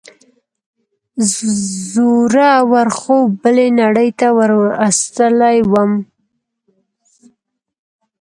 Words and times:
زوره 1.91 2.51
ور 2.71 2.87
خوب 2.99 3.27
بلې 3.41 3.67
نړۍ 3.81 4.09
ته 4.19 4.27
وروستلی 4.39 5.57
وم. 5.71 5.91